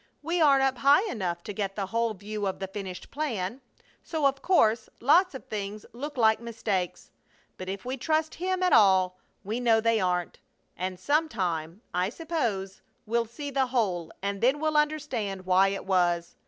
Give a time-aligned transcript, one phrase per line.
[0.23, 3.61] We aren't up high enough to get the whole view of the finished plan,
[4.03, 7.11] so of course lots of things look like mistakes.
[7.55, 10.39] But if we trust Him at all, we know they aren't.
[10.75, 15.85] And some time, I suppose, we'll see the whole and then we'll understand why it
[15.85, 16.35] was.